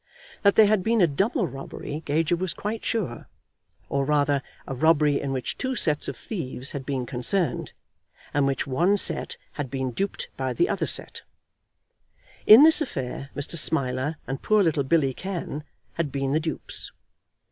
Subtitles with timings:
[0.41, 3.29] That there had been a double robbery Gager was quite sure;
[3.87, 7.71] or rather a robbery in which two sets of thieves had been concerned,
[8.33, 11.21] and in which one set had been duped by the other set.
[12.47, 13.59] In this affair Mr.
[13.59, 16.91] Smiler and poor little Billy Cann had been the dupes.